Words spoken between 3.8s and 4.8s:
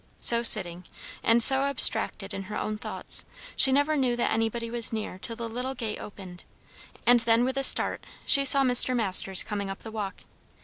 knew that anybody